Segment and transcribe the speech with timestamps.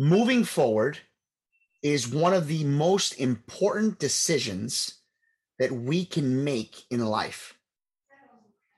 [0.00, 0.98] moving forward
[1.82, 5.00] is one of the most important decisions
[5.58, 7.58] that we can make in life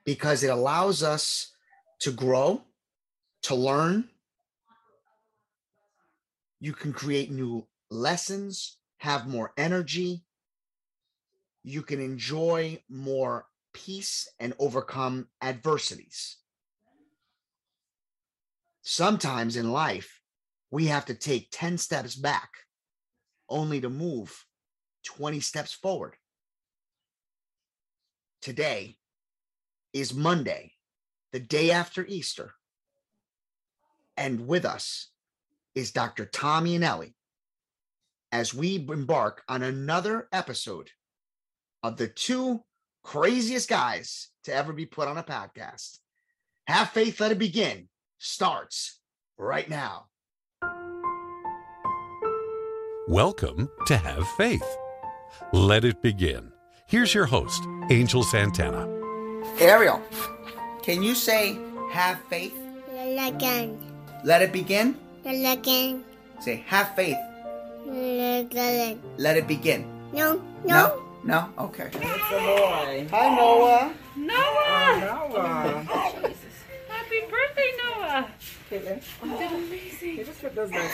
[0.05, 1.53] because it allows us
[2.01, 2.61] to grow,
[3.41, 4.09] to learn.
[6.59, 10.25] You can create new lessons, have more energy.
[11.63, 16.35] You can enjoy more peace and overcome adversities.
[18.81, 20.19] Sometimes in life,
[20.73, 22.49] we have to take 10 steps back
[23.47, 24.43] only to move
[25.05, 26.15] 20 steps forward.
[28.41, 28.97] Today
[29.93, 30.71] is Monday,
[31.31, 32.55] the day after Easter.
[34.17, 35.11] And with us
[35.75, 36.25] is Dr.
[36.25, 37.13] Tom Iannelli
[38.31, 40.89] as we embark on another episode
[41.83, 42.63] of the two
[43.03, 45.99] craziest guys to ever be put on a podcast.
[46.65, 48.99] Have faith, let it begin starts
[49.37, 50.07] right now.
[53.07, 54.63] Welcome to Have Faith.
[55.51, 56.53] Let it begin.
[56.85, 58.87] Here's your host, Angel Santana.
[59.59, 60.01] Ariel,
[60.83, 61.57] can you say
[61.91, 62.53] have faith?
[62.97, 63.77] Again.
[64.23, 64.97] Let it begin?
[65.25, 66.05] Again.
[66.39, 67.17] Say have faith.
[67.85, 69.01] Again.
[69.17, 69.85] Let it begin.
[70.13, 71.03] No, No?
[71.25, 71.49] No?
[71.59, 71.89] Okay.
[71.93, 73.07] It's a boy.
[73.11, 73.93] Hi, Noah.
[74.15, 74.32] Noah!
[78.73, 80.17] Caitlin, You did amazing.
[80.17, 80.89] you just put those back.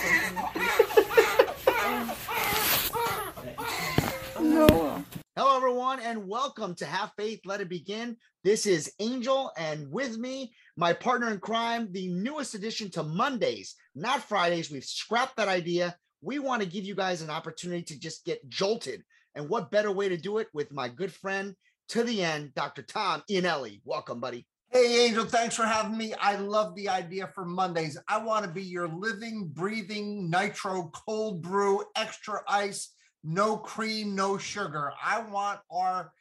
[4.41, 5.05] Noah.
[5.37, 8.17] Hello, everyone, and welcome to Have Faith, Let It Begin.
[8.43, 13.75] This is Angel, and with me, my partner in crime, the newest addition to Mondays,
[13.95, 14.69] not Fridays.
[14.69, 15.95] We've scrapped that idea.
[16.21, 19.03] We want to give you guys an opportunity to just get jolted.
[19.35, 21.55] And what better way to do it with my good friend
[21.89, 22.81] to the end, Dr.
[22.81, 23.79] Tom Iannelli.
[23.85, 24.45] Welcome, buddy.
[24.71, 26.13] Hey, Angel, thanks for having me.
[26.21, 27.97] I love the idea for Mondays.
[28.07, 34.37] I want to be your living, breathing nitro cold brew, extra ice, no cream, no
[34.37, 34.91] sugar.
[35.03, 36.11] I want our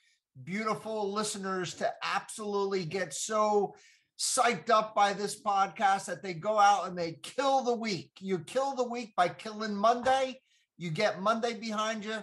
[0.44, 3.74] beautiful listeners to absolutely get so
[4.18, 8.12] psyched up by this podcast that they go out and they kill the week.
[8.18, 10.40] You kill the week by killing Monday,
[10.78, 12.16] you get Monday behind you,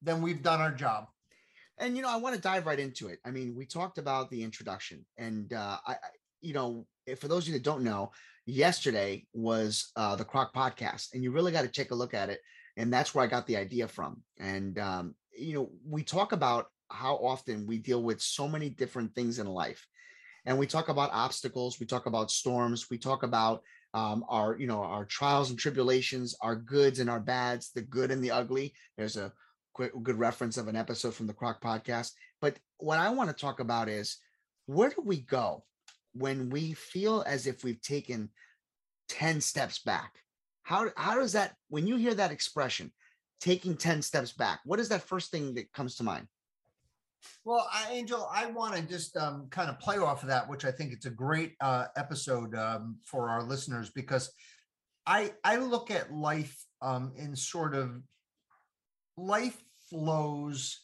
[0.00, 1.06] then we've done our job.
[1.82, 3.18] And you know, I want to dive right into it.
[3.24, 5.96] I mean, we talked about the introduction, and uh, I,
[6.40, 6.86] you know,
[7.18, 8.12] for those of you that don't know,
[8.46, 12.30] yesterday was uh, the Croc podcast, and you really got to take a look at
[12.30, 12.40] it.
[12.76, 14.22] And that's where I got the idea from.
[14.38, 19.12] And um, you know, we talk about how often we deal with so many different
[19.16, 19.84] things in life,
[20.46, 23.60] and we talk about obstacles, we talk about storms, we talk about
[23.92, 28.12] um, our, you know, our trials and tribulations, our goods and our bads, the good
[28.12, 28.72] and the ugly.
[28.96, 29.32] There's a
[29.72, 32.12] quick good reference of an episode from the Croc podcast.
[32.40, 34.18] But what I want to talk about is
[34.66, 35.64] where do we go
[36.14, 38.30] when we feel as if we've taken
[39.08, 40.12] 10 steps back?
[40.62, 42.92] How how does that when you hear that expression,
[43.40, 46.28] taking 10 steps back, what is that first thing that comes to mind?
[47.44, 50.64] Well, I, Angel, I want to just um, kind of play off of that, which
[50.64, 54.32] I think it's a great uh, episode um, for our listeners because
[55.06, 58.00] I I look at life um, in sort of
[59.16, 60.80] life flows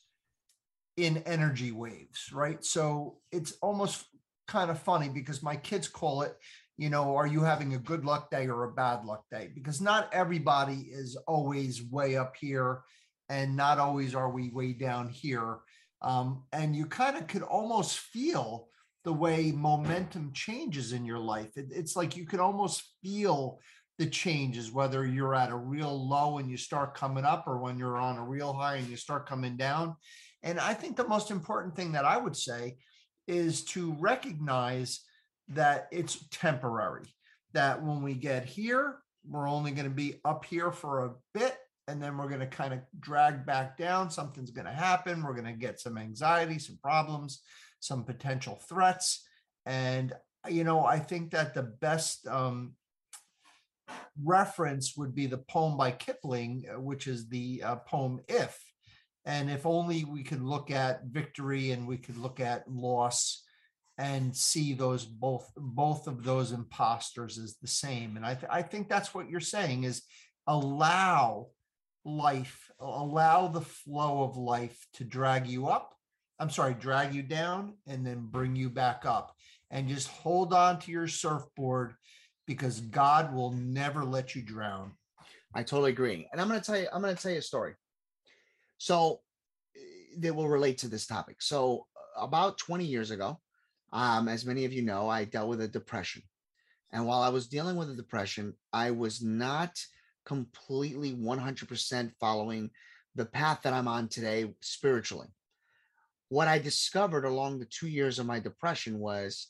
[0.97, 2.65] in energy waves, right?
[2.65, 4.05] So it's almost
[4.47, 6.37] kind of funny because my kids call it,
[6.77, 9.51] you know, are you having a good luck day or a bad luck day?
[9.55, 12.83] Because not everybody is always way up here,
[13.29, 15.59] and not always are we way down here
[16.03, 18.69] um, and you kind of could almost feel
[19.05, 21.57] the way momentum changes in your life.
[21.57, 23.59] It- it's like you could almost feel
[23.99, 27.79] the changes, whether you're at a real low and you start coming up, or when
[27.79, 29.97] you're on a real high and you start coming down.
[30.43, 32.77] And I think the most important thing that I would say
[33.27, 35.01] is to recognize
[35.49, 37.07] that it's temporary,
[37.53, 38.99] that when we get here,
[39.29, 41.57] we're only going to be up here for a bit
[41.89, 44.11] and then we're going to kind of drag back down.
[44.11, 45.23] Something's going to happen.
[45.23, 47.41] We're going to get some anxiety, some problems,
[47.81, 49.27] some potential threats.
[49.65, 50.13] And,
[50.49, 52.75] you know, I think that the best um,
[54.23, 58.59] reference would be the poem by Kipling, uh, which is the uh, poem If.
[59.25, 63.45] And if only we could look at victory and we could look at loss
[63.99, 68.63] and see those both both of those imposters as the same and i, th- I
[68.63, 70.03] think that's what you're saying is
[70.47, 71.49] allow
[72.05, 75.95] life allow the flow of life to drag you up
[76.39, 79.35] i'm sorry drag you down and then bring you back up
[79.71, 81.95] and just hold on to your surfboard
[82.49, 84.91] because god will never let you drown
[85.55, 86.29] I totally agree.
[86.31, 87.75] And I'm going to tell you, I'm going to tell you a story.
[88.79, 89.21] So
[89.77, 89.81] eh,
[90.19, 91.41] that will relate to this topic.
[91.41, 91.87] So
[92.17, 93.41] about 20 years ago,
[93.93, 96.23] um, as many of you know, I dealt with a depression.
[96.93, 99.79] And while I was dealing with a depression, I was not
[100.25, 102.71] completely 100% following
[103.15, 105.29] the path that I'm on today spiritually.
[106.29, 109.49] What I discovered along the two years of my depression was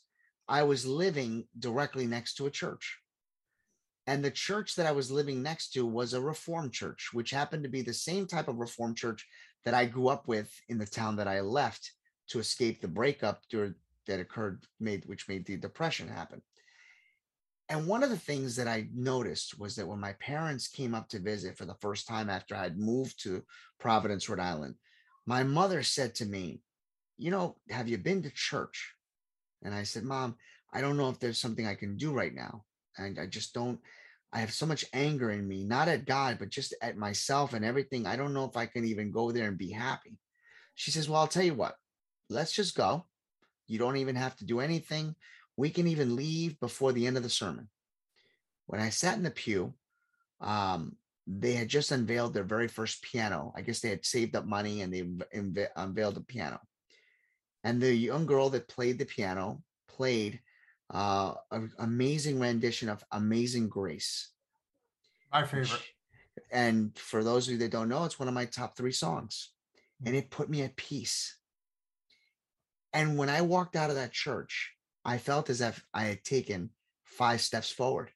[0.49, 2.97] I was living directly next to a church.
[4.07, 7.61] And the church that I was living next to was a reformed church, which happened
[7.63, 9.27] to be the same type of reformed church
[9.63, 11.91] that I grew up with in the town that I left
[12.29, 16.41] to escape the breakup that occurred, made which made the depression happen.
[17.69, 21.07] And one of the things that I noticed was that when my parents came up
[21.09, 23.43] to visit for the first time after I had moved to
[23.79, 24.73] Providence, Rhode Island,
[25.27, 26.61] my mother said to me,
[27.19, 28.95] You know, have you been to church?
[29.63, 30.35] And I said, Mom,
[30.73, 32.63] I don't know if there's something I can do right now.
[32.97, 33.79] And I just don't,
[34.31, 37.65] I have so much anger in me, not at God, but just at myself and
[37.65, 38.05] everything.
[38.05, 40.17] I don't know if I can even go there and be happy.
[40.75, 41.75] She says, Well, I'll tell you what,
[42.29, 43.05] let's just go.
[43.67, 45.15] You don't even have to do anything.
[45.57, 47.69] We can even leave before the end of the sermon.
[48.67, 49.73] When I sat in the pew,
[50.41, 50.95] um,
[51.27, 53.53] they had just unveiled their very first piano.
[53.55, 56.59] I guess they had saved up money and they unve- unveiled the piano.
[57.63, 60.39] And the young girl that played the piano played
[60.93, 64.29] uh, an amazing rendition of Amazing Grace.
[65.31, 65.81] My favorite.
[66.51, 69.51] And for those of you that don't know, it's one of my top three songs.
[70.05, 71.37] And it put me at peace.
[72.93, 74.73] And when I walked out of that church,
[75.05, 76.71] I felt as if I had taken
[77.03, 78.11] five steps forward.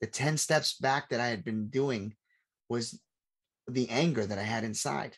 [0.00, 2.14] The 10 steps back that I had been doing
[2.68, 3.00] was
[3.68, 5.16] the anger that I had inside.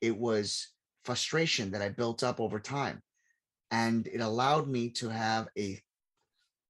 [0.00, 0.68] It was
[1.04, 3.02] frustration that I built up over time.
[3.70, 5.80] And it allowed me to have a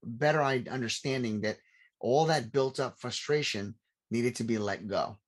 [0.05, 1.58] better understanding that
[2.00, 3.75] all that built up frustration
[4.11, 5.19] needed to be let go.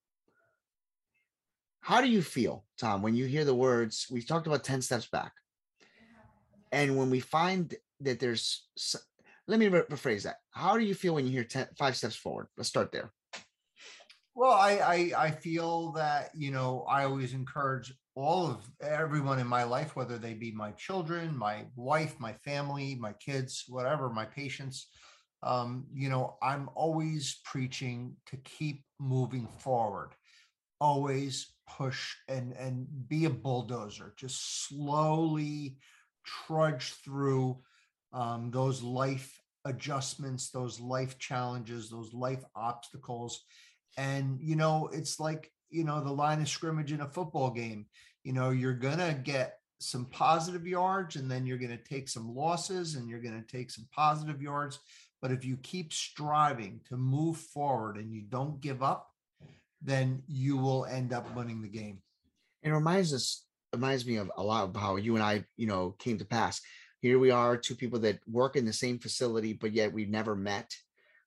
[1.81, 4.07] How do you feel, Tom, when you hear the words?
[4.11, 5.33] we've talked about 10 steps back.
[6.73, 8.67] And when we find that there's,
[9.47, 10.37] let me rephrase that.
[10.51, 12.49] How do you feel when you hear 10, five steps forward?
[12.57, 13.13] Let's start there.
[14.35, 19.47] Well, I, I I feel that you know I always encourage all of everyone in
[19.47, 24.25] my life, whether they be my children, my wife, my family, my kids, whatever, my
[24.25, 24.89] patients.
[25.43, 30.11] Um, you know, I'm always preaching to keep moving forward.
[30.81, 34.15] Always push and and be a bulldozer.
[34.17, 35.79] Just slowly
[36.25, 37.59] trudge through
[38.13, 43.45] um, those life adjustments, those life challenges, those life obstacles
[43.97, 47.87] and, you know, it's like, you know, the line of scrimmage in a football game.
[48.23, 52.35] You know, you're to get some positive yards and then you're going to take some
[52.35, 54.79] losses and you're going to take some positive yards.
[55.21, 59.11] But if you keep striving to move forward and you don't give up,
[59.83, 61.99] then you will end up winning the game.
[62.63, 65.97] It reminds us, reminds me of a lot of how you and I, you know,
[65.99, 66.61] came to pass.
[67.01, 70.37] Here we are, two people that work in the same facility, but yet we've never
[70.37, 70.75] met.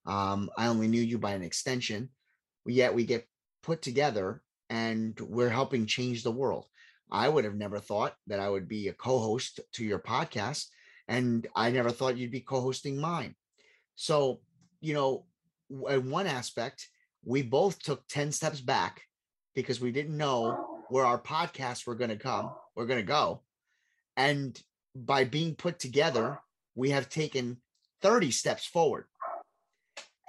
[0.05, 2.09] Um, I only knew you by an extension,
[2.65, 3.27] yet we get
[3.63, 6.65] put together and we're helping change the world.
[7.11, 10.65] I would have never thought that I would be a co-host to your podcast,
[11.07, 13.35] and I never thought you'd be co-hosting mine.
[13.95, 14.41] So,
[14.81, 15.25] you know,
[15.89, 16.87] in one aspect,
[17.23, 19.01] we both took 10 steps back
[19.55, 23.41] because we didn't know where our podcasts were going to come, we're going to go.
[24.15, 24.59] And
[24.95, 26.39] by being put together,
[26.75, 27.57] we have taken
[28.01, 29.05] 30 steps forward.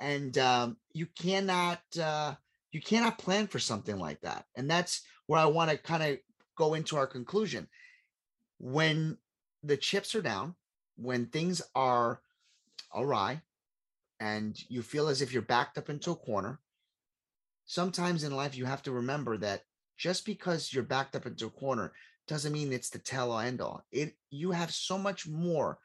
[0.00, 2.34] And um, you cannot uh,
[2.78, 4.44] you cannot plan for something like that.
[4.54, 6.18] And that's where I want to kind of
[6.56, 7.66] go into our conclusion.
[8.60, 9.18] When
[9.64, 10.54] the chips are down,
[10.96, 12.20] when things are
[12.94, 13.42] awry,
[14.20, 16.60] and you feel as if you're backed up into a corner,
[17.64, 19.64] sometimes in life you have to remember that
[19.96, 21.92] just because you're backed up into a corner
[22.28, 23.84] doesn't mean it's the tell all end all.
[23.90, 25.80] It you have so much more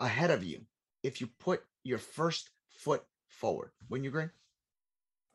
[0.00, 0.62] ahead of you
[1.04, 3.70] if you put your first foot forward.
[3.88, 4.30] Wouldn't you agree?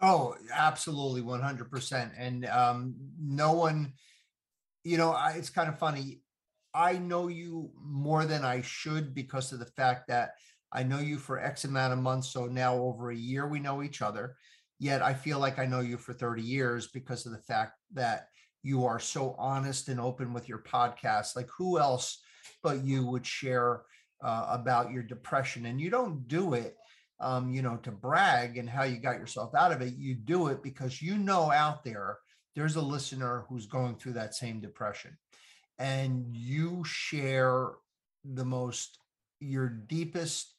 [0.01, 2.13] Oh, absolutely, one hundred percent.
[2.17, 3.93] And um, no one,
[4.83, 6.21] you know, I, it's kind of funny.
[6.73, 10.31] I know you more than I should because of the fact that
[10.71, 12.31] I know you for X amount of months.
[12.31, 14.35] So now over a year we know each other.
[14.79, 18.27] Yet I feel like I know you for thirty years because of the fact that
[18.63, 21.35] you are so honest and open with your podcast.
[21.35, 22.21] Like who else
[22.63, 23.81] but you would share
[24.23, 25.65] uh, about your depression?
[25.65, 26.75] And you don't do it
[27.19, 29.95] um, you know, to brag and how you got yourself out of it.
[29.95, 32.17] You do it because you know out there
[32.55, 35.17] there's a listener who's going through that same depression.
[35.77, 37.69] And you share
[38.25, 38.97] the most,
[39.39, 40.53] your deepest,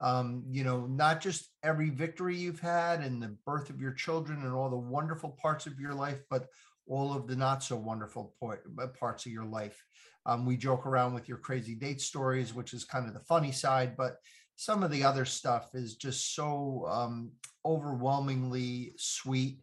[0.00, 4.42] um, you know, not just every victory you've had and the birth of your children
[4.42, 6.48] and all the wonderful parts of your life, but
[6.86, 9.82] all of the not so wonderful uh, parts of your life.
[10.26, 13.52] Um, we joke around with your crazy date stories, which is kind of the funny
[13.52, 14.16] side, but
[14.56, 17.30] some of the other stuff is just so um,
[17.64, 19.60] overwhelmingly sweet,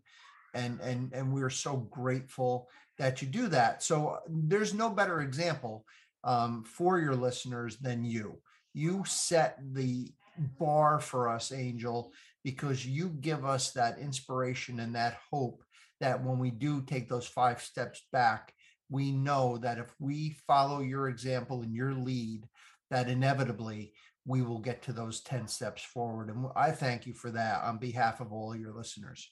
[0.54, 2.70] and and and we're so grateful
[3.00, 3.84] that you do that.
[3.84, 5.86] So uh, there's no better example
[6.24, 8.40] um, for your listeners than you.
[8.74, 10.12] You set the
[10.60, 12.12] bar for us, Angel,
[12.44, 15.64] because you give us that inspiration and that hope
[16.00, 18.54] that when we do take those five steps back,
[18.90, 22.48] we know that if we follow your example and your lead,
[22.92, 23.94] that inevitably
[24.26, 26.30] we will get to those 10 steps forward.
[26.30, 29.30] And I thank you for that on behalf of all your listeners.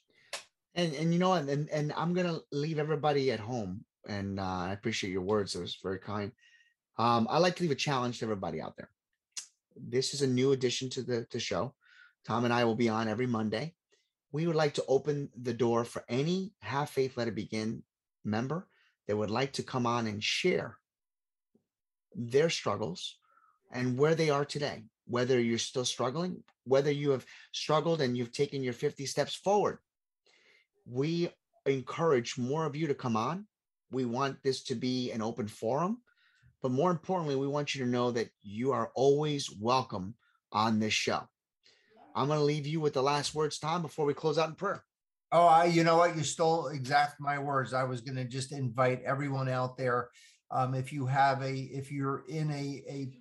[0.75, 3.83] And and you know, and and, I'm gonna leave everybody at home.
[4.07, 5.53] And uh, I appreciate your words.
[5.53, 6.31] It was very kind.
[6.97, 8.89] Um, I like to leave a challenge to everybody out there.
[9.75, 11.73] This is a new addition to the, the show.
[12.25, 13.73] Tom and I will be on every Monday.
[14.31, 17.83] We would like to open the door for any Have Faith Let It Begin
[18.23, 18.67] member
[19.07, 20.77] that would like to come on and share
[22.15, 23.17] their struggles
[23.71, 28.31] and where they are today, whether you're still struggling, whether you have struggled and you've
[28.31, 29.79] taken your 50 steps forward.
[30.85, 31.29] We
[31.65, 33.47] encourage more of you to come on.
[33.91, 36.01] We want this to be an open forum,
[36.61, 40.15] but more importantly, we want you to know that you are always welcome
[40.51, 41.27] on this show.
[42.15, 44.55] I'm going to leave you with the last words, Tom, before we close out in
[44.55, 44.83] prayer.
[45.31, 46.15] Oh, I, you know what?
[46.17, 47.73] You stole exact my words.
[47.73, 50.09] I was going to just invite everyone out there.
[50.51, 53.11] Um, if you have a, if you're in a a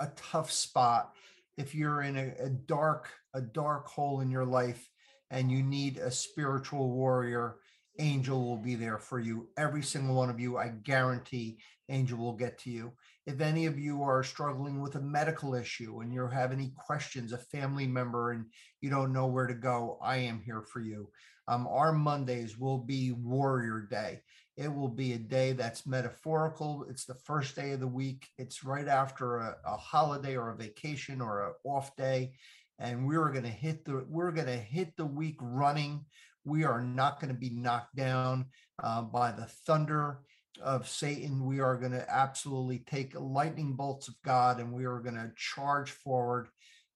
[0.00, 1.12] a tough spot,
[1.56, 4.88] if you're in a, a dark a dark hole in your life,
[5.30, 7.56] and you need a spiritual warrior,
[7.98, 9.48] Angel will be there for you.
[9.56, 12.92] Every single one of you, I guarantee, Angel will get to you.
[13.26, 17.32] If any of you are struggling with a medical issue and you have any questions,
[17.32, 18.46] a family member, and
[18.80, 21.10] you don't know where to go, I am here for you.
[21.48, 24.20] Um, our Mondays will be Warrior Day.
[24.56, 26.86] It will be a day that's metaphorical.
[26.88, 28.26] It's the first day of the week.
[28.38, 32.32] It's right after a, a holiday or a vacation or an off day.
[32.78, 36.04] And we're going to hit the we're going to hit the week running.
[36.44, 38.46] We are not going to be knocked down
[38.82, 40.20] uh, by the thunder
[40.62, 41.44] of Satan.
[41.44, 45.32] We are going to absolutely take lightning bolts of God and we are going to
[45.36, 46.48] charge forward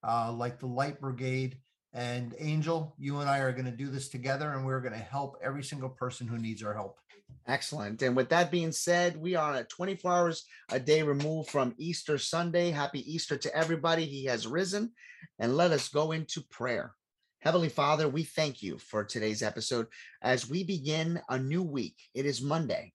[0.06, 1.58] uh, like the light brigade.
[1.92, 4.98] And Angel, you and I are going to do this together and we're going to
[4.98, 6.98] help every single person who needs our help.
[7.46, 8.02] Excellent.
[8.02, 12.16] And with that being said, we are at 24 hours a day removed from Easter
[12.16, 12.70] Sunday.
[12.70, 14.04] Happy Easter to everybody.
[14.04, 14.92] He has risen.
[15.38, 16.94] And let us go into prayer.
[17.40, 19.86] Heavenly Father, we thank you for today's episode
[20.22, 21.96] as we begin a new week.
[22.14, 22.92] It is Monday.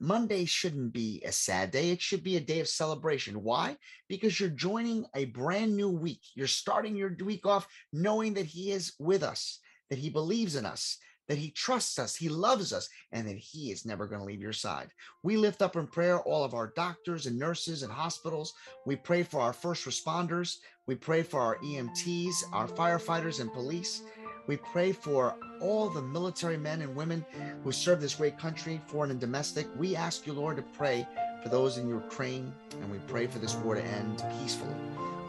[0.00, 1.90] Monday shouldn't be a sad day.
[1.90, 3.42] It should be a day of celebration.
[3.42, 3.76] Why?
[4.08, 6.22] Because you're joining a brand new week.
[6.34, 10.66] You're starting your week off knowing that He is with us, that He believes in
[10.66, 14.26] us, that He trusts us, He loves us, and that He is never going to
[14.26, 14.88] leave your side.
[15.22, 18.54] We lift up in prayer all of our doctors and nurses and hospitals.
[18.86, 20.56] We pray for our first responders.
[20.86, 24.02] We pray for our EMTs, our firefighters, and police.
[24.48, 27.24] We pray for all the military men and women
[27.62, 29.66] who serve this great country, foreign and domestic.
[29.76, 31.06] We ask you, Lord, to pray
[31.42, 34.74] for those in Ukraine, and we pray for this war to end peacefully.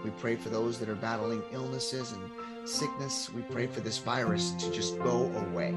[0.05, 2.31] We pray for those that are battling illnesses and
[2.67, 3.29] sickness.
[3.33, 5.73] We pray for this virus to just go away.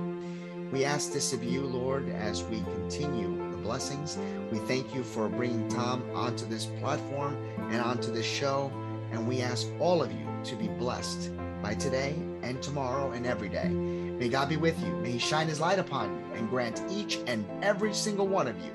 [0.71, 4.19] We ask this of you, Lord, as we continue the blessings.
[4.53, 7.37] We thank you for bringing Tom onto this platform
[7.73, 8.71] and onto this show.
[9.11, 11.33] And we ask all of you to be blessed
[11.63, 13.69] by today and tomorrow and every day.
[13.69, 14.93] May God be with you.
[14.97, 18.57] May He shine His light upon you and grant each and every single one of
[18.63, 18.71] you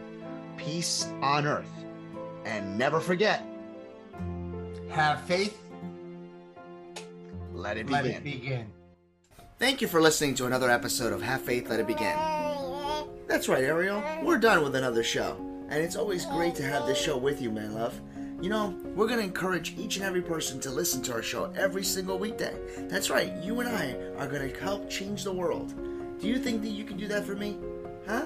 [0.58, 1.70] peace on earth.
[2.46, 3.44] And never forget,
[4.90, 5.58] Have faith,
[7.54, 8.18] let it let begin.
[8.18, 8.68] it begin.
[9.60, 12.16] Thank you for listening to another episode of Have Faith, Let It Begin.
[13.28, 14.02] That's right, Ariel.
[14.24, 15.36] We're done with another show.
[15.70, 18.00] And it's always great to have this show with you, man love.
[18.40, 21.52] You know, we're going to encourage each and every person to listen to our show
[21.58, 22.56] every single weekday.
[22.82, 25.74] That's right, you and I are going to help change the world.
[26.20, 27.58] Do you think that you can do that for me?
[28.08, 28.26] Huh?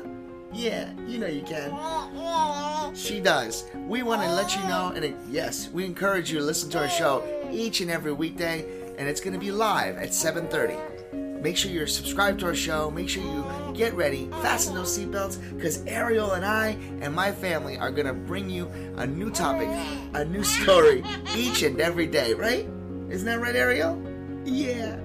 [0.52, 2.94] Yeah, you know you can.
[2.94, 3.64] She does.
[3.88, 6.80] We want to let you know, and it, yes, we encourage you to listen to
[6.80, 8.66] our show each and every weekday,
[8.98, 11.42] and it's going to be live at 7:30.
[11.42, 12.92] Make sure you're subscribed to our show.
[12.92, 16.70] Make sure you get ready, fasten those seatbelts, because Ariel and I
[17.02, 19.70] and my family are going to bring you a new topic,
[20.14, 21.04] a new story
[21.36, 22.68] each and every day, right?
[23.10, 24.02] Isn't that right, Ariel?
[24.46, 24.96] Yeah.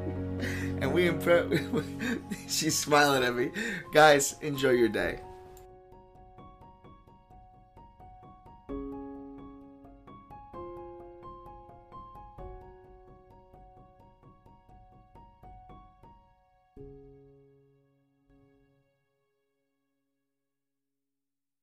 [0.81, 1.83] And we, imp-
[2.49, 3.51] she's smiling at me.
[3.93, 5.21] Guys, enjoy your day.